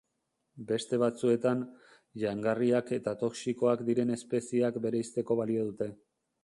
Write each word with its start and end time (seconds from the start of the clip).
Beste 0.69 0.97
batzuetan, 1.03 1.61
jangarriak 2.23 2.91
eta 2.99 3.15
toxikoak 3.25 3.85
diren 3.91 4.17
espezieak 4.19 4.83
bereizteko 4.89 5.41
balio 5.45 5.71
dute. 5.71 5.97